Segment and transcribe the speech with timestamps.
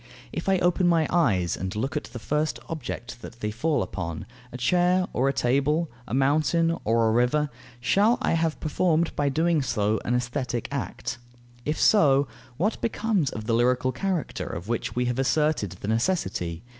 [0.33, 4.25] If I open my eyes and look at the first object that they fall upon,
[4.51, 9.27] a chair or a table, a mountain or a river, shall I have performed by
[9.27, 9.63] so doing
[10.03, 11.19] an aesthetic act?
[11.65, 12.27] If so,
[12.57, 16.63] what becomes of the lyrical character, of which we have asserted the necessity?